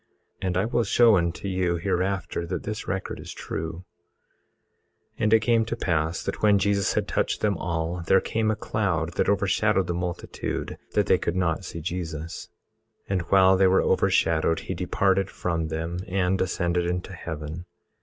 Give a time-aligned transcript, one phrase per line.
[0.41, 3.85] And I will show unto you hereafter that this record is true.
[5.17, 8.49] 18:38 And it came to pass that when Jesus had touched them all, there came
[8.49, 12.49] a cloud and overshadowed the multitude that they could not see Jesus.
[13.11, 17.65] 18:39 And while they were overshadowed he departed from them, and ascended into heaven.